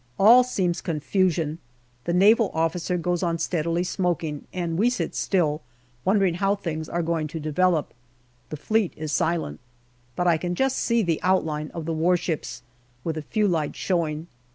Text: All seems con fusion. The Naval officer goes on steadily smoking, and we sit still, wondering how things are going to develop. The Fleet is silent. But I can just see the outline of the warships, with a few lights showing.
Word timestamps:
All 0.17 0.43
seems 0.43 0.81
con 0.81 0.99
fusion. 0.99 1.59
The 2.05 2.13
Naval 2.13 2.49
officer 2.55 2.97
goes 2.97 3.21
on 3.21 3.37
steadily 3.37 3.83
smoking, 3.83 4.47
and 4.51 4.75
we 4.79 4.89
sit 4.89 5.13
still, 5.13 5.61
wondering 6.03 6.33
how 6.33 6.55
things 6.55 6.89
are 6.89 7.03
going 7.03 7.27
to 7.27 7.39
develop. 7.39 7.93
The 8.49 8.57
Fleet 8.57 8.93
is 8.97 9.11
silent. 9.11 9.59
But 10.15 10.25
I 10.25 10.37
can 10.37 10.55
just 10.55 10.77
see 10.79 11.03
the 11.03 11.19
outline 11.21 11.69
of 11.75 11.85
the 11.85 11.93
warships, 11.93 12.63
with 13.03 13.15
a 13.15 13.21
few 13.21 13.47
lights 13.47 13.77
showing. 13.77 14.25